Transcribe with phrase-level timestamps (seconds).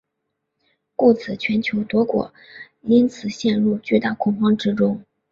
[0.95, 2.33] 故此全球多国
[2.81, 5.05] 因此陷入巨大恐慌之中。